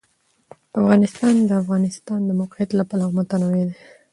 [0.79, 3.77] افغانستان د د افغانستان د موقعیت له پلوه متنوع دی.